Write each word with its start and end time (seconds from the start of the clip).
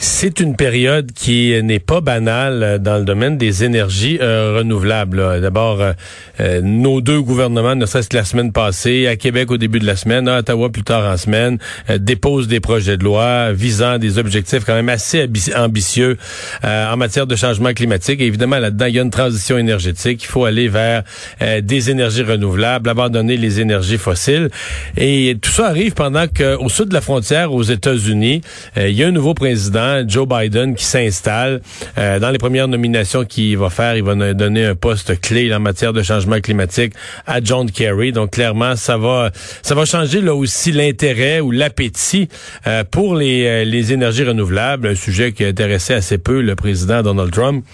C'est 0.00 0.38
une 0.38 0.54
période 0.54 1.10
qui 1.12 1.60
n'est 1.64 1.80
pas 1.80 2.00
banale 2.00 2.78
dans 2.80 2.98
le 2.98 3.04
domaine 3.04 3.36
des 3.36 3.64
énergies 3.64 4.18
euh, 4.20 4.54
renouvelables. 4.58 5.40
D'abord, 5.40 5.80
euh, 5.80 5.92
euh, 6.38 6.60
nos 6.62 7.00
deux 7.00 7.20
gouvernements, 7.20 7.74
ne 7.74 7.84
serait-ce 7.84 8.08
que 8.08 8.16
la 8.16 8.24
semaine 8.24 8.52
passée, 8.52 9.08
à 9.08 9.16
Québec 9.16 9.50
au 9.50 9.56
début 9.56 9.80
de 9.80 9.86
la 9.86 9.96
semaine, 9.96 10.28
à 10.28 10.38
Ottawa 10.38 10.70
plus 10.70 10.84
tard 10.84 11.04
en 11.04 11.16
semaine, 11.16 11.58
déposent 11.98 12.46
des 12.46 12.60
projets 12.60 12.96
de 12.96 13.02
loi 13.02 13.52
visant 13.52 13.98
des 13.98 14.18
objectifs 14.18 14.64
quand 14.64 14.74
même 14.74 14.88
assez 14.88 15.28
ambitieux 15.56 16.16
en 16.62 16.96
matière 16.96 17.26
de 17.26 17.34
changement 17.34 17.72
climatique. 17.72 18.20
Évidemment, 18.20 18.58
là-dedans, 18.58 18.86
il 18.86 18.94
y 18.94 18.98
a 19.00 19.02
une 19.02 19.10
transition 19.10 19.58
énergétique. 19.58 20.22
Il 20.22 20.26
faut 20.26 20.44
aller 20.44 20.68
vers 20.68 21.02
des 21.62 21.90
énergies 21.90 22.22
renouvelables, 22.22 22.88
abandonner 22.88 23.36
les 23.36 23.60
énergies 23.60 23.98
fossiles. 23.98 24.48
Et 24.96 25.36
tout 25.40 25.50
ça 25.50 25.66
arrive 25.66 25.94
pendant 25.94 26.26
qu'au 26.28 26.68
sud 26.68 26.88
de 26.88 26.94
la 26.94 27.00
frontière, 27.00 27.52
aux 27.52 27.62
États-Unis, 27.62 28.42
il 28.76 28.92
y 28.92 29.02
a 29.02 29.08
un 29.08 29.12
nouveau 29.12 29.34
président 29.34 29.87
Joe 30.06 30.26
Biden 30.26 30.74
qui 30.74 30.84
s'installe. 30.84 31.60
Euh, 31.96 32.18
dans 32.18 32.30
les 32.30 32.38
premières 32.38 32.68
nominations 32.68 33.24
qu'il 33.24 33.56
va 33.58 33.70
faire, 33.70 33.96
il 33.96 34.02
va 34.02 34.34
donner 34.34 34.64
un 34.64 34.74
poste 34.74 35.20
clé 35.20 35.52
en 35.54 35.60
matière 35.60 35.92
de 35.92 36.02
changement 36.02 36.40
climatique 36.40 36.94
à 37.26 37.40
John 37.42 37.70
Kerry. 37.70 38.12
Donc 38.12 38.32
clairement, 38.32 38.76
ça 38.76 38.96
va 38.98 39.30
changer 39.84 40.20
là 40.20 40.34
aussi 40.34 40.72
l'intérêt 40.72 41.40
ou 41.40 41.50
l'appétit 41.50 42.28
euh, 42.66 42.84
pour 42.84 43.14
les, 43.14 43.46
euh, 43.46 43.64
les 43.64 43.92
énergies 43.92 44.24
renouvelables, 44.24 44.88
un 44.88 44.94
sujet 44.94 45.32
qui 45.32 45.44
intéressait 45.44 45.94
assez 45.94 46.18
peu 46.18 46.40
le 46.40 46.54
président 46.54 47.02
Donald 47.02 47.32
Trump. 47.32 47.64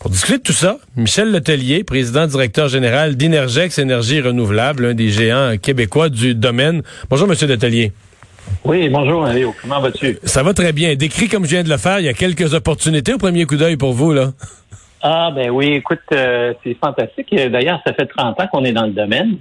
Pour 0.00 0.10
discuter 0.10 0.38
de 0.38 0.42
tout 0.42 0.54
ça, 0.54 0.78
Michel 0.96 1.30
Letellier, 1.30 1.84
président 1.84 2.26
directeur 2.26 2.68
général 2.68 3.16
d'Inergex 3.16 3.78
Énergie 3.78 4.22
Renouvelable, 4.22 4.86
un 4.86 4.94
des 4.94 5.10
géants 5.10 5.58
québécois 5.60 6.08
du 6.08 6.34
domaine. 6.34 6.82
Bonjour, 7.10 7.28
Monsieur 7.28 7.46
Letellier. 7.46 7.92
Oui, 8.64 8.88
bonjour 8.88 9.22
Mario. 9.22 9.54
Comment 9.62 9.80
vas-tu? 9.80 10.18
Ça 10.24 10.42
va 10.42 10.52
très 10.52 10.72
bien. 10.72 10.94
Décrit 10.94 11.28
comme 11.28 11.44
je 11.44 11.50
viens 11.50 11.62
de 11.62 11.68
le 11.68 11.76
faire, 11.76 11.98
il 11.98 12.06
y 12.06 12.08
a 12.08 12.12
quelques 12.12 12.54
opportunités 12.54 13.14
au 13.14 13.18
premier 13.18 13.44
coup 13.44 13.56
d'œil 13.56 13.76
pour 13.76 13.92
vous, 13.92 14.12
là. 14.12 14.28
Ah, 15.02 15.30
ben 15.34 15.50
oui, 15.50 15.72
écoute, 15.72 16.00
euh, 16.12 16.52
c'est 16.62 16.74
fantastique. 16.74 17.34
D'ailleurs, 17.34 17.80
ça 17.86 17.94
fait 17.94 18.06
30 18.06 18.38
ans 18.38 18.46
qu'on 18.52 18.64
est 18.64 18.72
dans 18.72 18.84
le 18.84 18.92
domaine. 18.92 19.38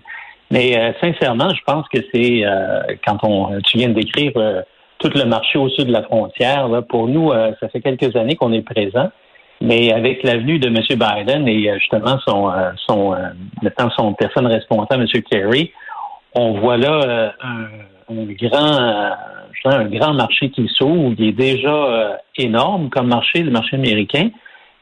Mais 0.52 0.77
euh, 0.77 0.93
sincèrement, 1.02 1.49
je 1.53 1.61
pense 1.65 1.87
que 1.89 1.99
c'est 2.13 2.45
euh, 2.45 2.81
quand 3.05 3.17
on 3.23 3.59
tu 3.61 3.77
viens 3.77 3.89
de 3.89 3.93
décrire 3.93 4.31
tout 4.99 5.11
le 5.13 5.25
marché 5.25 5.59
au 5.59 5.69
sud 5.69 5.87
de 5.87 5.91
la 5.91 6.03
frontière, 6.03 6.69
là, 6.69 6.81
pour 6.81 7.07
nous, 7.07 7.31
ça 7.59 7.69
fait 7.69 7.81
quelques 7.81 8.15
années 8.15 8.35
qu'on 8.35 8.53
est 8.53 8.61
présent. 8.61 9.09
Mais 9.61 9.91
avec 9.91 10.23
l'avenue 10.23 10.57
de 10.57 10.67
M. 10.67 10.77
Biden 10.89 11.47
et 11.47 11.77
justement 11.80 12.17
son 12.25 12.52
son 12.87 13.15
maintenant 13.61 13.89
son 13.95 14.13
personne 14.13 14.47
responsable, 14.47 15.03
M. 15.03 15.21
Kerry, 15.30 15.71
on 16.33 16.53
voit 16.59 16.77
là 16.77 17.33
un 17.41 17.67
un 18.09 18.25
grand, 18.33 18.81
euh, 18.81 19.09
un 19.65 19.85
grand 19.85 20.13
marché 20.13 20.49
qui 20.49 20.67
s'ouvre, 20.75 21.15
qui 21.15 21.29
est 21.29 21.33
déjà 21.33 21.69
euh, 21.69 22.13
énorme 22.38 22.89
comme 22.89 23.07
marché, 23.07 23.43
le 23.43 23.52
marché 23.52 23.75
américain. 23.75 24.29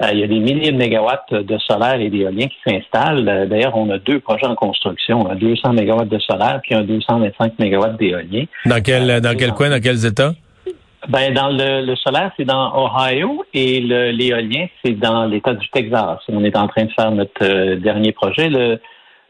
Euh, 0.04 0.10
il 0.14 0.20
y 0.20 0.24
a 0.24 0.28
des 0.28 0.40
milliers 0.40 0.72
de 0.72 0.78
mégawatts 0.78 1.34
de 1.34 1.58
solaire 1.58 2.00
et 2.00 2.10
d'éolien 2.10 2.48
qui 2.48 2.58
s'installent. 2.66 3.48
D'ailleurs, 3.50 3.76
on 3.76 3.90
a 3.90 3.98
deux 3.98 4.20
projets 4.20 4.46
en 4.46 4.56
construction, 4.56 5.30
un 5.30 5.36
200 5.36 5.74
mégawatts 5.74 6.10
de 6.10 6.20
solaire 6.20 6.60
puis 6.62 6.76
un 6.76 6.84
225 6.84 7.58
mégawatts 7.60 7.98
d'éolien. 7.98 8.46
Dans 8.66 8.82
quel, 8.82 9.22
dans 9.22 9.36
quel 9.36 9.52
coin, 9.52 9.70
dans 9.70 9.82
quels 9.82 10.06
États? 10.06 10.34
Ben, 11.10 11.34
dans 11.34 11.50
le, 11.50 11.96
solaire, 11.96 12.32
c'est 12.38 12.46
dans 12.46 12.74
Ohio 12.76 13.46
et 13.54 13.80
l'éolien, 13.80 14.68
c'est 14.84 15.00
dans 15.00 15.26
l'État 15.26 15.54
du 15.54 15.68
Texas. 15.70 16.20
On 16.28 16.44
est 16.44 16.58
en 16.58 16.68
train 16.68 16.86
de 16.86 16.92
faire 16.92 17.12
notre 17.12 17.76
dernier 17.76 18.12
projet. 18.12 18.50
Le, 18.50 18.80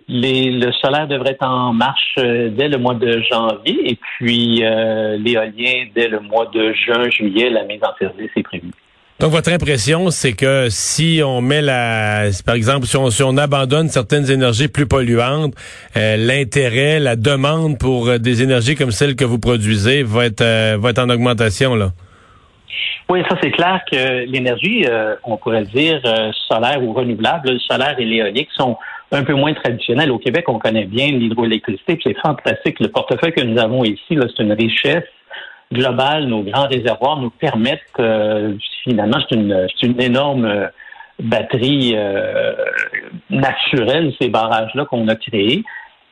le 0.09 0.71
solaire 0.71 1.07
devrait 1.07 1.31
être 1.31 1.45
en 1.45 1.73
marche 1.73 2.15
euh, 2.19 2.49
dès 2.49 2.69
le 2.69 2.77
mois 2.77 2.93
de 2.93 3.21
janvier 3.29 3.91
et 3.91 3.95
puis 3.95 4.63
euh, 4.63 5.17
l'éolien 5.17 5.85
dès 5.93 6.07
le 6.07 6.19
mois 6.21 6.49
de 6.53 6.73
juin, 6.73 7.09
juillet, 7.09 7.49
la 7.49 7.63
mise 7.63 7.81
en 7.83 7.95
service 7.99 8.31
est 8.35 8.43
prévue. 8.43 8.71
Donc 9.19 9.31
votre 9.31 9.51
impression, 9.51 10.11
c'est 10.11 10.33
que 10.33 10.67
si 10.69 11.21
on 11.25 11.41
met 11.41 11.61
la, 11.61 12.25
par 12.45 12.53
exemple, 12.53 12.85
si 12.85 13.23
on, 13.23 13.37
abandonne 13.37 13.89
certaines 13.89 14.29
énergies 14.29 14.67
plus 14.67 14.85
polluantes, 14.85 15.55
euh, 15.97 16.17
l'intérêt, 16.17 16.99
la 16.99 17.15
demande 17.15 17.79
pour 17.79 18.19
des 18.19 18.43
énergies 18.43 18.75
comme 18.75 18.91
celles 18.91 19.15
que 19.15 19.25
vous 19.25 19.39
produisez 19.39 20.03
va 20.03 20.25
être 20.25 20.75
va 20.77 20.91
être 20.91 20.99
en 20.99 21.09
augmentation 21.09 21.75
là? 21.75 21.91
Oui, 23.09 23.23
ça 23.27 23.37
c'est 23.41 23.51
clair 23.51 23.81
que 23.89 24.25
l'énergie, 24.25 24.85
on 25.23 25.37
pourrait 25.37 25.63
dire 25.63 26.01
solaire 26.47 26.83
ou 26.83 26.91
renouvelable, 26.91 27.51
le 27.51 27.59
solaire 27.59 27.95
et 27.97 28.05
l'éolique 28.05 28.49
sont 28.51 28.77
un 29.11 29.23
peu 29.23 29.33
moins 29.33 29.53
traditionnel. 29.53 30.11
Au 30.11 30.19
Québec, 30.19 30.45
on 30.47 30.59
connaît 30.59 30.85
bien 30.85 31.07
l'hydroélectricité, 31.07 31.95
puis 31.95 32.03
c'est 32.07 32.19
fantastique. 32.19 32.79
Le 32.79 32.89
portefeuille 32.89 33.33
que 33.33 33.43
nous 33.43 33.59
avons 33.59 33.83
ici, 33.83 34.01
c'est 34.09 34.43
une 34.43 34.53
richesse 34.53 35.05
globale. 35.71 36.25
Nos 36.25 36.43
grands 36.43 36.67
réservoirs 36.67 37.17
nous 37.17 37.29
permettent, 37.29 37.81
euh, 37.99 38.53
finalement, 38.83 39.17
c'est 39.29 39.35
une, 39.35 40.01
énorme 40.01 40.45
euh, 40.45 40.67
batterie 41.19 41.93
euh, 41.95 42.53
naturelle, 43.29 44.13
ces 44.19 44.29
barrages-là 44.29 44.85
qu'on 44.85 45.07
a 45.07 45.15
créés 45.15 45.63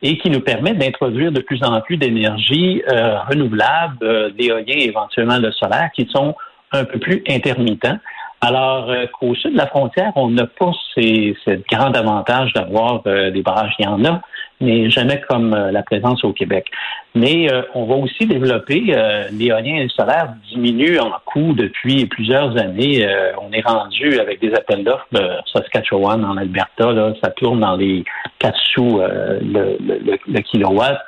et 0.02 0.18
qui 0.18 0.30
nous 0.30 0.40
permettent 0.40 0.78
d'introduire 0.78 1.32
de 1.32 1.40
plus 1.40 1.62
en 1.64 1.80
plus 1.80 1.96
d'énergie 1.96 2.82
renouvelable, 2.86 4.34
d'éolien 4.36 4.74
et 4.76 4.88
éventuellement 4.88 5.40
de 5.40 5.50
solaire, 5.50 5.88
qui 5.96 6.06
sont 6.14 6.34
un 6.72 6.84
peu 6.84 6.98
plus 6.98 7.24
intermittents. 7.28 7.98
Alors 8.42 8.90
euh, 8.90 9.06
qu'au 9.06 9.34
sud 9.34 9.52
de 9.52 9.56
la 9.56 9.66
frontière, 9.66 10.12
on 10.14 10.30
n'a 10.30 10.46
pas 10.46 10.70
ces, 10.94 11.36
ce 11.44 11.58
grand 11.70 11.96
avantage 11.96 12.52
d'avoir 12.52 13.02
euh, 13.06 13.30
des 13.30 13.42
barrages. 13.42 13.72
Il 13.78 13.86
y 13.86 13.88
en 13.88 14.04
a, 14.04 14.20
mais 14.60 14.90
jamais 14.90 15.20
comme 15.28 15.54
euh, 15.54 15.72
la 15.72 15.82
présence 15.82 16.22
au 16.22 16.32
Québec. 16.32 16.66
Mais 17.14 17.48
on 17.74 17.86
va 17.86 17.94
aussi 17.94 18.26
développer 18.26 18.94
l'éolien 19.32 19.76
et 19.76 19.84
le 19.84 19.88
solaire 19.88 20.34
diminuent 20.50 20.98
en 21.00 21.12
coût 21.24 21.54
depuis 21.54 22.04
plusieurs 22.04 22.58
années. 22.58 23.08
on 23.40 23.50
est 23.52 23.66
rendu 23.66 24.20
avec 24.20 24.38
des 24.38 24.52
appels 24.52 24.84
d'offres 24.84 25.06
de 25.12 25.26
Saskatchewan 25.50 26.22
en 26.26 26.36
Alberta, 26.36 26.92
là, 26.92 27.14
ça 27.24 27.30
tourne 27.30 27.60
dans 27.60 27.74
les 27.74 28.04
4 28.40 28.54
sous 28.74 28.98
le, 28.98 29.78
le, 29.80 30.18
le 30.28 30.40
kilowatt 30.42 30.98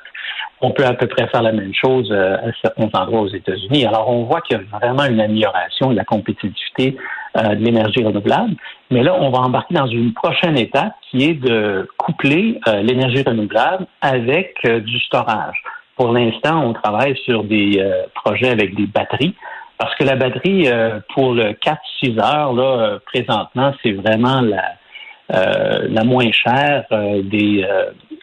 on 0.61 0.73
peut 0.73 0.85
à 0.85 0.95
peu 0.95 1.07
près 1.07 1.27
faire 1.29 1.43
la 1.43 1.53
même 1.53 1.73
chose 1.75 2.11
euh, 2.11 2.37
à 2.37 2.53
certains 2.63 2.89
endroits 2.99 3.21
aux 3.21 3.29
États-Unis. 3.29 3.87
Alors, 3.87 4.09
on 4.11 4.25
voit 4.25 4.41
qu'il 4.41 4.59
y 4.59 4.61
a 4.61 4.79
vraiment 4.79 5.05
une 5.05 5.21
amélioration 5.21 5.91
de 5.91 5.97
la 5.97 6.05
compétitivité 6.05 6.97
euh, 7.37 7.55
de 7.55 7.65
l'énergie 7.65 8.03
renouvelable. 8.03 8.55
Mais 8.91 9.03
là, 9.03 9.15
on 9.19 9.31
va 9.31 9.41
embarquer 9.41 9.75
dans 9.75 9.87
une 9.87 10.13
prochaine 10.13 10.57
étape 10.57 10.93
qui 11.11 11.25
est 11.25 11.35
de 11.35 11.89
coupler 11.97 12.61
euh, 12.69 12.83
l'énergie 12.83 13.23
renouvelable 13.23 13.87
avec 14.01 14.57
du 14.67 14.99
storage. 15.01 15.63
Pour 15.97 16.13
l'instant, 16.13 16.65
on 16.65 16.73
travaille 16.73 17.17
sur 17.25 17.43
des 17.43 17.85
projets 18.15 18.51
avec 18.51 18.77
des 18.77 18.87
batteries. 18.87 19.35
Parce 19.79 19.95
que 19.97 20.05
la 20.05 20.15
batterie, 20.15 20.69
pour 21.13 21.35
le 21.35 21.55
4-6 21.55 22.21
heures, 22.21 22.53
là, 22.53 22.99
présentement, 23.07 23.73
c'est 23.83 23.93
vraiment 23.93 24.41
la, 24.41 24.75
la 25.29 26.05
moins 26.05 26.31
chère 26.31 26.85
des, 27.25 27.67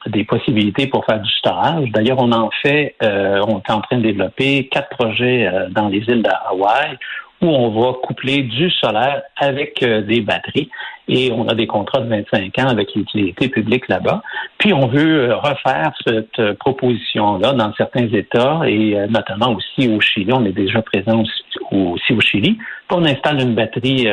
des 0.07 0.23
possibilités 0.23 0.88
pour 0.88 1.05
faire 1.05 1.19
du 1.19 1.31
storage. 1.31 1.89
D'ailleurs, 1.91 2.19
on 2.19 2.31
en 2.31 2.49
fait, 2.61 2.95
euh, 3.01 3.41
on 3.47 3.59
est 3.59 3.71
en 3.71 3.81
train 3.81 3.97
de 3.97 4.03
développer 4.03 4.67
quatre 4.67 4.89
projets 4.89 5.47
euh, 5.47 5.67
dans 5.69 5.88
les 5.88 5.99
îles 5.99 6.21
d'Hawaï 6.21 6.97
où 7.45 7.50
on 7.50 7.69
va 7.69 7.94
coupler 8.03 8.44
du 8.44 8.69
solaire 8.72 9.22
avec 9.38 9.81
euh, 9.83 10.01
des 10.01 10.22
batteries 10.22 10.69
et 11.07 11.31
on 11.31 11.47
a 11.47 11.53
des 11.53 11.67
contrats 11.67 12.00
de 12.00 12.09
25 12.09 12.59
ans 12.59 12.67
avec 12.67 12.94
l'utilité 12.95 13.47
publique 13.47 13.88
là-bas. 13.88 14.22
Puis 14.57 14.73
on 14.73 14.88
veut 14.88 15.33
refaire 15.35 15.94
cette 16.06 16.53
proposition-là 16.56 17.53
dans 17.53 17.72
certains 17.75 18.07
États 18.07 18.61
et 18.66 18.97
notamment 19.07 19.53
aussi 19.53 19.88
au 19.88 20.01
Chili. 20.01 20.33
On 20.33 20.44
est 20.45 20.51
déjà 20.51 20.81
présent 20.81 21.22
aussi, 21.22 22.13
au 22.13 22.19
Chili. 22.22 22.53
Puis 22.88 22.97
on 22.97 23.06
installe 23.06 23.39
une 23.39 23.53
batterie 23.53 24.07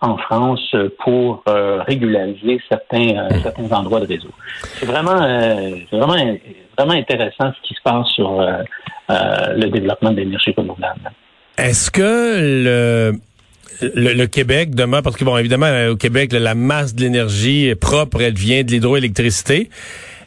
en 0.00 0.16
France 0.16 0.74
pour 1.00 1.42
euh, 1.48 1.82
régulariser 1.86 2.60
certains, 2.68 3.16
euh, 3.16 3.28
hmm. 3.28 3.42
certains 3.42 3.72
endroits 3.76 4.00
de 4.00 4.06
réseau. 4.06 4.30
C'est 4.62 4.86
vraiment, 4.86 5.22
euh, 5.22 5.76
vraiment, 5.92 6.38
vraiment 6.76 6.92
intéressant 6.92 7.52
ce 7.52 7.68
qui 7.68 7.74
se 7.74 7.82
passe 7.82 8.08
sur 8.08 8.40
le 9.08 9.66
développement 9.68 10.10
de 10.12 10.16
l'énergie 10.16 10.54
renouvelable. 10.56 11.10
Est-ce 11.60 11.90
que 11.90 12.38
le 12.38 13.12
le, 13.82 14.26
Québec 14.26 14.74
demain, 14.74 15.02
parce 15.02 15.16
que 15.16 15.24
bon, 15.24 15.36
évidemment, 15.38 15.88
au 15.88 15.96
Québec, 15.96 16.32
la 16.32 16.54
masse 16.54 16.94
de 16.94 17.02
l'énergie 17.02 17.74
propre, 17.74 18.20
elle 18.20 18.34
vient 18.34 18.62
de 18.62 18.70
l'hydroélectricité. 18.70 19.70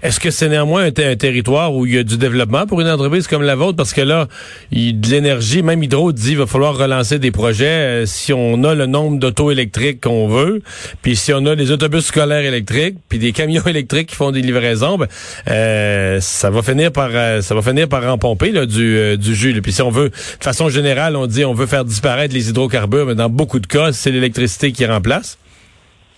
Est-ce 0.03 0.19
que 0.19 0.31
c'est 0.31 0.49
néanmoins 0.49 0.87
un, 0.87 0.91
territoire 0.91 1.73
où 1.73 1.85
il 1.85 1.95
y 1.95 1.97
a 1.97 2.03
du 2.03 2.17
développement 2.17 2.67
pour 2.67 2.81
une 2.81 2.89
entreprise 2.89 3.25
comme 3.25 3.41
la 3.41 3.55
vôtre? 3.55 3.77
Parce 3.77 3.93
que 3.93 4.01
là, 4.01 4.27
il, 4.69 4.99
de 4.99 5.07
l'énergie, 5.07 5.63
même 5.63 5.81
Hydro 5.81 6.11
dit 6.11 6.31
qu'il 6.31 6.39
va 6.39 6.45
falloir 6.45 6.77
relancer 6.77 7.19
des 7.19 7.31
projets 7.31 7.65
euh, 7.65 8.05
si 8.05 8.33
on 8.33 8.65
a 8.65 8.75
le 8.75 8.85
nombre 8.85 9.17
d'auto 9.17 9.49
électriques 9.49 10.01
qu'on 10.01 10.27
veut, 10.27 10.61
puis 11.01 11.15
si 11.15 11.31
on 11.31 11.45
a 11.45 11.55
des 11.55 11.71
autobus 11.71 12.03
scolaires 12.03 12.43
électriques, 12.43 12.97
puis 13.07 13.17
des 13.17 13.31
camions 13.31 13.63
électriques 13.65 14.09
qui 14.09 14.15
font 14.17 14.31
des 14.31 14.41
livraisons, 14.41 14.97
ben, 14.97 15.07
euh, 15.49 16.19
ça 16.19 16.49
va 16.49 16.61
finir 16.61 16.91
par 16.91 17.09
euh, 17.13 17.39
ça 17.39 17.55
va 17.55 17.61
finir 17.61 17.87
par 17.87 18.05
empomper 18.11 18.51
là, 18.51 18.65
du, 18.65 19.17
du 19.17 19.33
jus. 19.33 19.61
Puis 19.61 19.71
si 19.71 19.81
on 19.81 19.89
veut, 19.89 20.09
de 20.09 20.43
façon 20.43 20.67
générale, 20.67 21.15
on 21.15 21.27
dit 21.27 21.45
on 21.45 21.53
veut 21.53 21.65
faire 21.65 21.85
disparaître 21.85 22.33
les 22.33 22.49
hydrocarbures, 22.49 23.05
mais 23.05 23.15
dans 23.15 23.29
beaucoup 23.29 23.61
de 23.61 23.67
cas, 23.67 23.93
c'est 23.93 24.11
l'électricité 24.11 24.73
qui 24.73 24.85
remplace. 24.85 25.37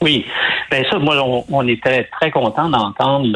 Oui, 0.01 0.25
ben 0.71 0.83
ça, 0.89 0.99
moi, 0.99 1.15
on, 1.51 1.67
était 1.67 2.03
très 2.19 2.31
content 2.31 2.69
d'entendre 2.69 3.27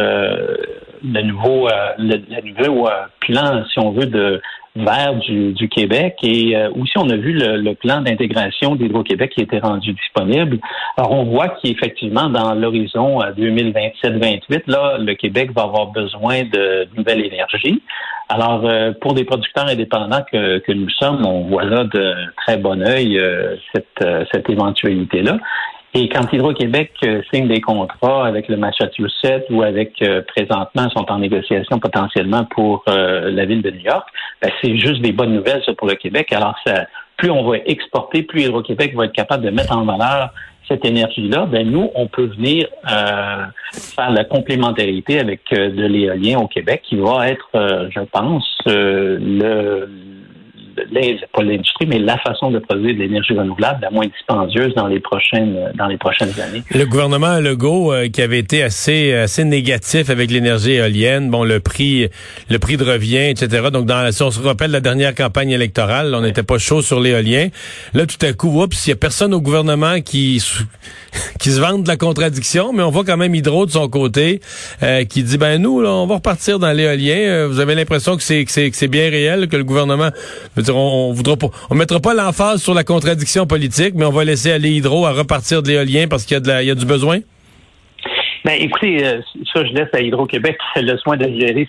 le, 1.03 1.21
nouveau, 1.21 1.67
euh, 1.67 1.94
le, 1.97 2.17
nouveau 2.41 2.88
euh, 2.88 2.91
plan, 3.19 3.63
si 3.71 3.79
on 3.79 3.91
veut, 3.91 4.06
de 4.06 4.41
vert 4.75 5.15
du, 5.15 5.67
Québec 5.67 6.15
et 6.21 6.56
euh, 6.56 6.69
aussi 6.79 6.97
on 6.97 7.09
a 7.09 7.15
vu 7.15 7.33
le, 7.33 7.73
plan 7.73 8.01
d'intégration 8.01 8.75
d'Hydro-Québec 8.75 9.31
qui 9.35 9.41
était 9.41 9.59
rendu 9.59 9.94
disponible. 9.94 10.59
Alors 10.95 11.11
on 11.11 11.23
voit 11.25 11.50
qu'effectivement 11.50 12.29
dans 12.29 12.53
l'horizon 12.53 13.19
2027-28, 13.19 14.63
là, 14.67 14.97
le 15.00 15.15
Québec 15.15 15.51
va 15.53 15.63
avoir 15.63 15.88
besoin 15.88 16.44
de 16.44 16.88
nouvelle 16.95 17.25
énergie. 17.25 17.81
Alors 18.29 18.63
pour 19.01 19.15
des 19.15 19.25
producteurs 19.25 19.67
indépendants 19.67 20.23
que, 20.31 20.59
que 20.59 20.71
nous 20.71 20.89
sommes, 20.91 21.25
on 21.25 21.50
voit 21.50 21.63
là 21.63 21.83
de 21.85 22.13
très 22.38 22.57
bon 22.57 22.81
œil 22.81 23.19
cette, 23.73 24.07
cette 24.31 24.50
éventualité-là. 24.50 25.39
Et 25.95 26.07
quand 26.07 26.31
Hydro-Québec 26.31 26.91
euh, 27.03 27.21
signe 27.33 27.47
des 27.47 27.62
contrats 27.62 28.27
avec 28.27 28.47
le 28.47 28.57
Massachusetts 28.57 29.45
ou 29.50 29.63
avec 29.63 30.00
euh, 30.01 30.21
présentement 30.21 30.88
sont 30.91 31.12
en 31.12 31.18
négociation 31.18 31.80
potentiellement 31.80 32.45
pour 32.45 32.83
euh, 32.88 33.31
la 33.31 33.45
ville 33.45 33.63
de 33.63 33.71
New 33.71 33.81
York, 33.81 34.07
ben, 34.41 34.51
c'est 34.62 34.77
juste 34.77 35.01
des 35.01 35.12
bonnes 35.12 35.33
nouvelles 35.33 35.63
ça, 35.65 35.74
pour 35.74 35.88
le 35.88 35.95
Québec. 35.95 36.31
Alors 36.31 36.56
ça, 36.65 36.86
plus 37.18 37.31
on 37.31 37.44
va 37.44 37.57
exporter, 37.65 38.21
plus 38.21 38.44
Hydro-Québec 38.44 38.95
va 38.95 39.06
être 39.06 39.13
capable 39.13 39.44
de 39.44 39.50
mettre 39.50 39.75
en 39.75 39.83
valeur 39.83 40.30
cette 40.68 40.86
énergie-là, 40.86 41.47
ben 41.47 41.68
nous, 41.68 41.89
on 41.95 42.06
peut 42.06 42.27
venir 42.27 42.68
faire 42.86 44.12
la 44.12 44.24
complémentarité 44.24 45.19
avec 45.19 45.41
de 45.51 45.88
l'éolien 45.88 46.38
au 46.38 46.47
Québec, 46.47 46.83
qui 46.88 46.95
va 46.97 47.27
être, 47.27 47.50
je 47.56 48.01
pense, 48.01 48.45
le 48.68 49.89
pas 51.33 51.43
l'industrie, 51.43 51.85
mais 51.87 51.99
la 51.99 52.17
façon 52.17 52.51
de 52.51 52.59
produire 52.59 52.93
de 52.93 52.99
l'énergie 52.99 53.33
renouvelable 53.33 53.79
la 53.81 53.91
moins 53.91 54.07
dispendieuse 54.07 54.73
dans 54.75 54.87
les 54.87 54.99
prochaines 54.99 55.71
dans 55.75 55.87
les 55.87 55.97
prochaines 55.97 56.39
années. 56.39 56.63
Le 56.73 56.85
gouvernement 56.85 57.39
Legault 57.39 57.93
euh, 57.93 58.09
qui 58.09 58.21
avait 58.21 58.39
été 58.39 58.63
assez 58.63 59.13
assez 59.13 59.43
négatif 59.43 60.09
avec 60.09 60.31
l'énergie 60.31 60.73
éolienne, 60.73 61.29
bon 61.29 61.43
le 61.43 61.59
prix 61.59 62.09
le 62.49 62.59
prix 62.59 62.77
de 62.77 62.83
revient, 62.83 63.29
etc. 63.29 63.67
Donc 63.71 63.85
dans 63.85 64.11
si 64.11 64.23
on 64.23 64.31
se 64.31 64.41
rappelle 64.41 64.71
la 64.71 64.81
dernière 64.81 65.15
campagne 65.15 65.51
électorale, 65.51 66.13
on 66.15 66.21
n'était 66.21 66.43
pas 66.43 66.57
chaud 66.57 66.81
sur 66.81 66.99
l'éolien. 66.99 67.49
Là 67.93 68.05
tout 68.05 68.23
à 68.25 68.33
coup, 68.33 68.61
oups, 68.61 68.87
il 68.87 68.89
y 68.89 68.93
a 68.93 68.95
personne 68.95 69.33
au 69.33 69.41
gouvernement 69.41 70.01
qui 70.01 70.43
qui 71.39 71.51
se 71.51 71.59
vante 71.59 71.83
de 71.83 71.87
la 71.87 71.97
contradiction, 71.97 72.73
mais 72.73 72.83
on 72.83 72.89
voit 72.89 73.03
quand 73.03 73.17
même 73.17 73.35
Hydro 73.35 73.65
de 73.65 73.71
son 73.71 73.87
côté 73.87 74.41
euh, 74.83 75.05
qui 75.05 75.23
dit 75.23 75.37
ben 75.37 75.61
nous 75.61 75.83
on 75.83 76.07
va 76.07 76.15
repartir 76.15 76.59
dans 76.59 76.71
l'éolien. 76.71 77.17
Euh, 77.17 77.47
vous 77.47 77.59
avez 77.59 77.75
l'impression 77.75 78.15
que 78.17 78.23
c'est 78.23 78.45
que 78.45 78.51
c'est 78.51 78.87
bien 78.87 79.09
réel 79.09 79.47
que 79.47 79.57
le 79.57 79.63
gouvernement 79.63 80.09
on, 80.69 81.12
voudra 81.13 81.38
pas, 81.38 81.48
on 81.69 81.75
mettra 81.75 82.00
pas 82.00 82.13
l'emphase 82.13 82.62
sur 82.62 82.74
la 82.74 82.83
contradiction 82.83 83.45
politique, 83.45 83.94
mais 83.95 84.06
on 84.06 84.12
va 84.12 84.24
laisser 84.24 84.51
aller 84.51 84.71
Hydro 84.71 85.06
à 85.06 85.12
repartir 85.12 85.63
de 85.63 85.69
l'éolien 85.69 86.07
parce 86.07 86.25
qu'il 86.25 86.38
y 86.38 86.71
a, 86.71 86.75
du 86.75 86.86
besoin? 86.86 87.19
Ben, 88.45 88.54
écoutez, 88.57 89.06
euh, 89.06 89.19
ça, 89.54 89.66
je 89.66 89.74
laisse 89.74 89.89
à 89.94 90.00
Hydro-Québec 90.00 90.57
le 90.77 90.98
soin 90.98 91.18
de 91.18 91.25
gérer 91.39 91.68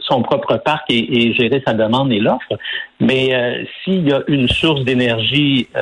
son 0.00 0.22
propre 0.22 0.56
parc 0.56 0.84
et, 0.88 1.34
gérer 1.34 1.62
sa 1.66 1.74
demande 1.74 2.10
et 2.12 2.18
l'offre. 2.18 2.56
Mais 2.98 3.34
euh, 3.34 3.62
s'il 3.84 4.08
y 4.08 4.12
a 4.12 4.22
une 4.26 4.48
source 4.48 4.84
d'énergie 4.84 5.68
euh, 5.76 5.80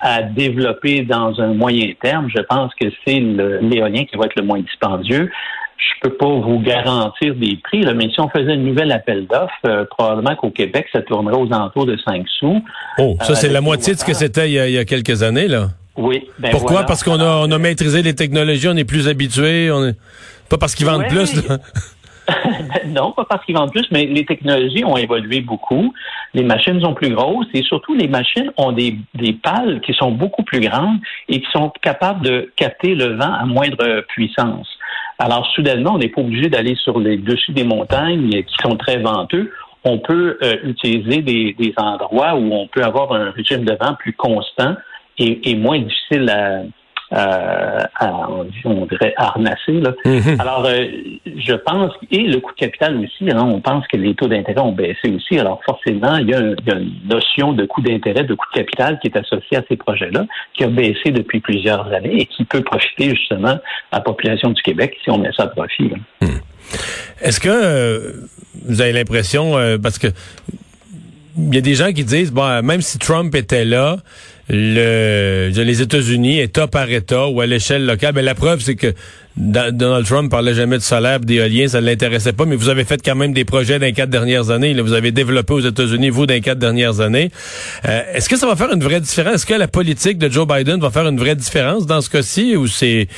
à 0.00 0.22
développer 0.22 1.02
dans 1.02 1.38
un 1.40 1.52
moyen 1.52 1.92
terme, 2.00 2.28
je 2.34 2.40
pense 2.42 2.72
que 2.80 2.86
c'est 3.06 3.20
l'éolien 3.20 4.04
qui 4.04 4.16
va 4.16 4.24
être 4.24 4.36
le 4.36 4.42
moins 4.42 4.60
dispendieux 4.60 5.30
je 5.82 6.08
peux 6.08 6.14
pas 6.14 6.28
vous 6.28 6.60
garantir 6.60 7.34
des 7.34 7.56
prix, 7.62 7.82
là, 7.82 7.94
mais 7.94 8.10
si 8.10 8.20
on 8.20 8.28
faisait 8.28 8.52
un 8.52 8.56
nouvel 8.56 8.92
appel 8.92 9.26
d'offres, 9.26 9.52
euh, 9.66 9.84
probablement 9.84 10.36
qu'au 10.36 10.50
Québec, 10.50 10.86
ça 10.92 11.02
tournerait 11.02 11.36
aux 11.36 11.52
alentours 11.52 11.86
de 11.86 11.96
5 11.96 12.26
sous. 12.38 12.62
Oh, 12.98 13.16
ça, 13.22 13.34
c'est 13.34 13.48
la 13.48 13.60
moitié 13.60 13.94
de 13.94 13.98
ce 13.98 14.04
que 14.04 14.14
c'était 14.14 14.50
il, 14.50 14.72
y 14.72 14.78
a 14.78 14.84
quelques 14.84 15.22
années, 15.22 15.48
là. 15.48 15.68
Oui. 15.96 16.28
Ben 16.38 16.50
Pourquoi? 16.50 16.84
Parce 16.84 17.02
qu'on 17.02 17.20
a, 17.20 17.46
on 17.46 17.50
a 17.50 17.58
maîtrisé 17.58 18.02
les 18.02 18.14
technologies, 18.14 18.68
on 18.68 18.76
est 18.76 18.84
plus 18.84 19.08
habitué, 19.08 19.70
on 19.70 19.84
est... 19.84 19.96
pas 20.48 20.56
parce 20.56 20.74
qu'ils 20.74 20.86
vendent 20.86 21.06
plus. 21.08 21.42
non, 22.86 23.12
pas 23.12 23.24
parce 23.24 23.44
qu'ils 23.44 23.56
vendent 23.56 23.72
plus, 23.72 23.86
mais 23.90 24.04
les 24.06 24.24
technologies 24.24 24.84
ont 24.84 24.96
évolué 24.96 25.40
beaucoup. 25.40 25.92
Les 26.34 26.44
machines 26.44 26.80
sont 26.80 26.94
plus 26.94 27.14
grosses 27.14 27.46
et 27.52 27.62
surtout 27.62 27.94
les 27.94 28.08
machines 28.08 28.50
ont 28.56 28.72
des, 28.72 28.96
des 29.14 29.32
pales 29.32 29.80
qui 29.80 29.92
sont 29.92 30.12
beaucoup 30.12 30.42
plus 30.42 30.60
grandes 30.60 30.98
et 31.28 31.40
qui 31.40 31.50
sont 31.52 31.70
capables 31.82 32.24
de 32.24 32.52
capter 32.56 32.94
le 32.94 33.16
vent 33.16 33.32
à 33.32 33.44
moindre 33.44 34.04
puissance. 34.08 34.68
Alors, 35.18 35.46
soudainement, 35.54 35.94
on 35.94 35.98
n'est 35.98 36.08
pas 36.08 36.20
obligé 36.20 36.48
d'aller 36.48 36.74
sur 36.76 36.98
les 36.98 37.16
dessus 37.16 37.52
des 37.52 37.64
montagnes 37.64 38.30
qui 38.30 38.54
sont 38.62 38.76
très 38.76 38.98
venteux. 38.98 39.52
On 39.84 39.98
peut 39.98 40.38
euh, 40.42 40.56
utiliser 40.64 41.22
des, 41.22 41.74
endroits 41.76 42.34
où 42.34 42.52
on 42.52 42.66
peut 42.68 42.82
avoir 42.82 43.12
un 43.12 43.30
régime 43.30 43.64
de 43.64 43.76
vent 43.80 43.94
plus 43.98 44.12
constant 44.12 44.76
et 45.18 45.54
moins 45.54 45.78
difficile 45.78 46.28
à, 46.30 46.62
à, 47.12 47.88
on 48.64 48.86
dirait, 48.86 49.14
harnasser. 49.16 49.72
Là. 49.72 49.92
Mhm. 50.04 50.40
Alors, 50.40 50.64
euh, 50.66 50.86
je 51.26 51.54
pense, 51.54 51.92
et 52.10 52.22
le 52.22 52.40
coût 52.40 52.52
de 52.52 52.58
capital 52.58 52.96
aussi, 52.98 53.30
hein, 53.30 53.40
on 53.42 53.60
pense 53.60 53.86
que 53.86 53.96
les 53.96 54.14
taux 54.14 54.28
d'intérêt 54.28 54.60
ont 54.60 54.72
baissé 54.72 55.10
aussi. 55.14 55.38
Alors, 55.38 55.60
forcément, 55.64 56.16
il 56.16 56.30
y, 56.30 56.34
a, 56.34 56.40
une 56.40 56.56
notion 57.08 57.52
de 57.52 57.66
coût 57.66 57.82
d'intérêt, 57.82 58.24
de 58.24 58.34
coût 58.34 58.46
de 58.54 58.60
capital 58.60 58.98
qui 59.00 59.08
est 59.08 59.16
associée 59.16 59.58
à 59.58 59.62
ces 59.68 59.76
projets-là, 59.76 60.26
qui 60.54 60.64
a 60.64 60.68
baissé 60.68 61.10
depuis 61.10 61.40
plusieurs 61.40 61.86
années 61.92 62.22
et 62.22 62.26
qui 62.26 62.44
peut 62.44 62.62
profiter 62.62 63.10
justement 63.10 63.58
à 63.90 63.96
la 63.98 64.00
population 64.00 64.50
du 64.50 64.62
Québec 64.62 64.96
si 65.02 65.10
on 65.10 65.18
met 65.18 65.30
ça 65.36 65.44
à 65.44 65.46
profit. 65.48 65.92
Hmm. 66.20 66.26
Est-ce 67.20 67.40
que 67.40 67.48
euh, 67.48 68.12
vous 68.64 68.80
avez 68.80 68.92
l'impression, 68.92 69.56
euh, 69.56 69.76
parce 69.78 69.98
que 69.98 70.08
il 71.36 71.54
y 71.54 71.58
a 71.58 71.62
des 71.62 71.74
gens 71.74 71.92
qui 71.92 72.04
disent, 72.04 72.30
bon, 72.30 72.62
même 72.62 72.82
si 72.82 72.98
Trump 72.98 73.34
était 73.34 73.64
là, 73.64 73.96
le, 74.48 75.50
les 75.54 75.82
États-Unis, 75.82 76.40
État 76.40 76.66
par 76.66 76.90
État 76.90 77.28
ou 77.28 77.40
à 77.40 77.46
l'échelle 77.46 77.86
locale, 77.86 78.12
ben 78.12 78.24
la 78.24 78.34
preuve, 78.34 78.60
c'est 78.60 78.74
que 78.74 78.92
Donald 79.36 80.04
Trump 80.04 80.30
parlait 80.30 80.54
jamais 80.54 80.76
de 80.76 80.82
solaire, 80.82 81.20
d'éolien, 81.20 81.66
ça 81.66 81.80
ne 81.80 81.86
l'intéressait 81.86 82.34
pas, 82.34 82.44
mais 82.44 82.56
vous 82.56 82.68
avez 82.68 82.84
fait 82.84 83.00
quand 83.02 83.14
même 83.14 83.32
des 83.32 83.44
projets 83.44 83.78
dans 83.78 83.86
les 83.86 83.92
quatre 83.92 84.10
dernières 84.10 84.50
années. 84.50 84.74
Là, 84.74 84.82
vous 84.82 84.92
avez 84.92 85.10
développé 85.10 85.54
aux 85.54 85.60
États-Unis, 85.60 86.10
vous, 86.10 86.26
dans 86.26 86.34
les 86.34 86.40
quatre 86.40 86.58
dernières 86.58 87.00
années. 87.00 87.30
Euh, 87.86 88.02
est-ce 88.12 88.28
que 88.28 88.36
ça 88.36 88.46
va 88.46 88.56
faire 88.56 88.72
une 88.72 88.82
vraie 88.82 89.00
différence? 89.00 89.36
Est-ce 89.36 89.46
que 89.46 89.54
la 89.54 89.68
politique 89.68 90.18
de 90.18 90.28
Joe 90.28 90.46
Biden 90.46 90.80
va 90.80 90.90
faire 90.90 91.08
une 91.08 91.18
vraie 91.18 91.36
différence 91.36 91.86
dans 91.86 92.00
ce 92.00 92.10
cas-ci, 92.10 92.56
ou 92.56 92.66
c'est 92.66 93.08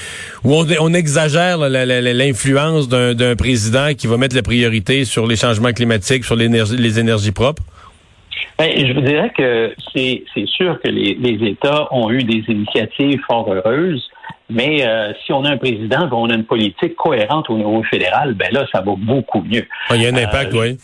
où 0.44 0.55
on, 0.55 0.94
exagère 0.94 1.59
l'influence 1.59 2.88
d'un 2.88 3.35
président 3.35 3.94
qui 3.94 4.06
va 4.06 4.17
mettre 4.17 4.37
la 4.37 4.43
priorité 4.43 5.05
sur 5.05 5.27
les 5.27 5.37
changements 5.37 5.73
climatiques, 5.73 6.25
sur 6.25 6.37
les 6.37 6.99
énergies 7.00 7.32
propres? 7.32 7.62
Ben, 8.59 8.71
je 8.77 8.93
vous 8.93 9.01
dirais 9.01 9.33
que 9.37 9.75
c'est 9.95 10.47
sûr 10.47 10.81
que 10.81 10.89
les, 10.89 11.15
les, 11.15 11.49
États 11.49 11.89
ont 11.93 12.11
eu 12.11 12.23
des 12.23 12.45
initiatives 12.49 13.21
fort 13.27 13.53
heureuses, 13.53 14.08
mais 14.49 14.87
euh, 14.87 15.13
si 15.25 15.32
on 15.32 15.44
a 15.44 15.51
un 15.51 15.56
président, 15.56 16.08
on 16.13 16.31
a 16.31 16.35
une 16.35 16.44
politique 16.44 16.94
cohérente 16.94 17.51
au 17.51 17.56
niveau 17.56 17.82
fédéral, 17.85 18.35
ben 18.35 18.49
là, 18.53 18.65
ça 18.73 18.81
va 18.81 18.94
beaucoup 18.97 19.43
mieux. 19.43 19.67
Il 19.93 20.03
y 20.03 20.06
a 20.06 20.11
un 20.11 20.17
impact, 20.17 20.55
euh, 20.55 20.61
oui. 20.61 20.79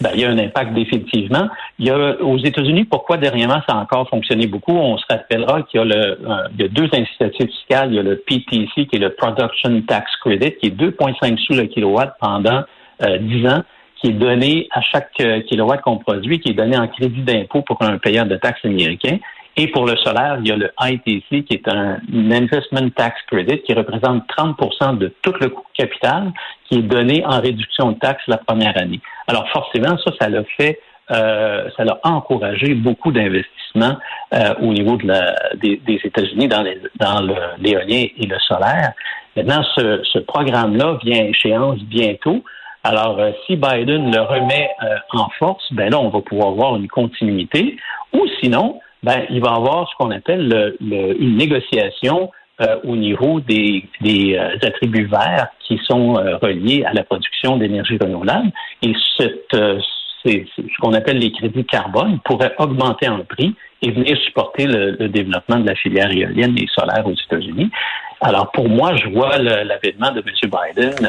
Ben, 0.00 0.10
il 0.14 0.20
y 0.20 0.24
a 0.24 0.30
un 0.30 0.38
impact 0.38 0.74
définitivement. 0.74 1.48
Il 1.78 1.86
y 1.86 1.90
a 1.90 2.20
aux 2.20 2.38
États-Unis, 2.38 2.84
pourquoi 2.84 3.16
dernièrement 3.16 3.62
ça 3.68 3.76
a 3.76 3.76
encore 3.76 4.08
fonctionné 4.08 4.48
beaucoup? 4.48 4.76
On 4.76 4.98
se 4.98 5.04
rappellera 5.08 5.62
qu'il 5.62 5.78
y 5.78 5.82
a, 5.82 5.84
le, 5.84 5.94
euh, 5.94 6.48
il 6.58 6.62
y 6.62 6.64
a 6.64 6.68
deux 6.68 6.88
incitatifs 6.92 7.50
fiscales. 7.50 7.90
Il 7.90 7.94
y 7.94 7.98
a 8.00 8.02
le 8.02 8.16
PTC, 8.16 8.86
qui 8.86 8.96
est 8.96 8.98
le 8.98 9.10
Production 9.10 9.80
Tax 9.82 10.10
Credit, 10.20 10.56
qui 10.60 10.66
est 10.66 10.76
2,5 10.76 11.38
sous 11.38 11.54
le 11.54 11.66
kilowatt 11.66 12.14
pendant 12.20 12.64
euh, 13.02 13.18
10 13.18 13.46
ans 13.46 13.62
qui 14.04 14.10
est 14.10 14.12
donné 14.12 14.68
à 14.70 14.82
chaque 14.82 15.18
euh, 15.20 15.40
kilowatt 15.40 15.80
qu'on 15.80 15.96
produit, 15.96 16.38
qui 16.38 16.50
est 16.50 16.54
donné 16.54 16.76
en 16.76 16.88
crédit 16.88 17.22
d'impôt 17.22 17.62
pour 17.62 17.80
un 17.80 17.96
payeur 17.96 18.26
de 18.26 18.36
taxes 18.36 18.62
américain. 18.64 19.16
Et 19.56 19.68
pour 19.68 19.86
le 19.86 19.96
solaire, 19.96 20.36
il 20.40 20.48
y 20.48 20.52
a 20.52 20.56
le 20.56 20.70
ITC, 20.78 21.44
qui 21.44 21.54
est 21.54 21.68
un 21.68 22.00
Investment 22.12 22.90
Tax 22.94 23.16
Credit, 23.28 23.62
qui 23.62 23.72
représente 23.72 24.24
30% 24.36 24.98
de 24.98 25.14
tout 25.22 25.32
le 25.40 25.48
coût 25.48 25.64
capital, 25.72 26.32
qui 26.68 26.80
est 26.80 26.82
donné 26.82 27.24
en 27.24 27.40
réduction 27.40 27.92
de 27.92 27.98
taxes 27.98 28.24
la 28.26 28.36
première 28.36 28.76
année. 28.76 29.00
Alors 29.26 29.48
forcément, 29.50 29.96
ça, 30.04 30.12
ça 30.20 30.28
l'a 30.28 30.44
fait, 30.58 30.80
euh, 31.10 31.70
ça 31.74 31.84
l'a 31.84 31.98
encouragé 32.02 32.74
beaucoup 32.74 33.10
d'investissements 33.10 33.96
euh, 34.34 34.54
au 34.60 34.74
niveau 34.74 34.96
de 34.96 35.06
la, 35.06 35.34
des, 35.54 35.80
États-Unis 35.86 36.48
dans, 36.48 36.62
les, 36.62 36.78
dans 36.96 37.26
et 37.62 38.26
le 38.26 38.38
solaire. 38.40 38.92
Maintenant, 39.34 39.62
ce, 39.74 40.02
ce 40.12 40.18
programme-là 40.18 40.98
vient 41.02 41.24
à 41.24 41.28
échéance 41.28 41.78
bientôt. 41.84 42.44
Alors, 42.84 43.18
euh, 43.18 43.32
si 43.46 43.56
Biden 43.56 44.12
le 44.12 44.20
remet 44.20 44.68
euh, 44.82 44.96
en 45.12 45.30
force, 45.38 45.64
ben 45.72 45.90
là, 45.90 45.98
on 45.98 46.10
va 46.10 46.20
pouvoir 46.20 46.50
voir 46.50 46.76
une 46.76 46.86
continuité. 46.86 47.78
Ou 48.12 48.26
sinon, 48.42 48.78
ben, 49.02 49.22
il 49.30 49.40
va 49.40 49.54
avoir 49.54 49.88
ce 49.88 49.96
qu'on 49.96 50.10
appelle 50.10 50.76
une 50.80 51.36
négociation 51.36 52.30
euh, 52.60 52.76
au 52.84 52.94
niveau 52.94 53.40
des, 53.40 53.88
attributs 54.62 55.06
verts 55.06 55.48
qui 55.66 55.80
sont 55.84 56.12
reliés 56.12 56.84
à 56.84 56.92
la 56.92 57.04
production 57.04 57.56
d'énergie 57.56 57.96
renouvelable. 57.98 58.50
Et 58.82 58.92
cette, 59.18 59.56
c'est, 60.24 60.46
ce 60.56 60.80
qu'on 60.80 60.92
appelle 60.92 61.18
les 61.18 61.32
crédits 61.32 61.64
carbone 61.64 62.18
pourraient 62.24 62.54
augmenter 62.58 63.08
en 63.08 63.24
prix 63.24 63.54
et 63.82 63.90
venir 63.90 64.16
supporter 64.18 64.66
le, 64.66 65.08
développement 65.08 65.58
de 65.58 65.66
la 65.66 65.74
filière 65.74 66.10
éolienne 66.10 66.56
et 66.58 66.66
solaire 66.78 67.06
aux 67.06 67.12
États-Unis. 67.12 67.70
Alors, 68.20 68.50
pour 68.52 68.68
moi, 68.68 68.94
je 68.96 69.08
vois 69.08 69.38
l'avènement 69.38 70.12
de 70.12 70.20
M. 70.20 70.50
Biden 70.50 71.08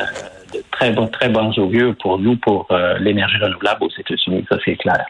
de 0.58 0.64
très, 0.72 0.92
bon, 0.92 1.08
très 1.08 1.30
bons 1.30 1.58
augures 1.58 1.96
pour 2.02 2.20
nous, 2.20 2.36
pour 2.38 2.68
euh, 2.72 2.98
l'énergie 3.00 3.38
renouvelable 3.38 3.84
aux 3.84 3.90
États-Unis. 3.90 4.46
Ça, 4.50 4.58
c'est 4.64 4.76
clair. 4.76 5.06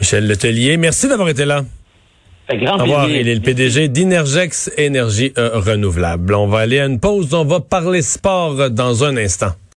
Michel 0.00 0.26
Letellier, 0.26 0.76
merci 0.76 1.08
d'avoir 1.08 1.28
été 1.28 1.44
là. 1.44 1.62
grand 2.50 2.78
Au 2.78 2.82
revoir. 2.82 3.08
Il 3.08 3.28
est 3.28 3.34
le 3.34 3.40
PDG 3.40 3.88
d'Inergex 3.88 4.72
Énergie 4.76 5.32
euh, 5.38 5.50
Renouvelable. 5.54 6.34
On 6.34 6.46
va 6.46 6.60
aller 6.60 6.80
à 6.80 6.86
une 6.86 7.00
pause. 7.00 7.32
On 7.34 7.44
va 7.44 7.60
parler 7.60 8.02
sport 8.02 8.70
dans 8.70 9.04
un 9.04 9.16
instant. 9.16 9.52